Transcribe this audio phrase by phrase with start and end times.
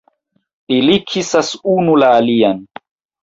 [0.77, 2.65] Ili kisas unu la alian!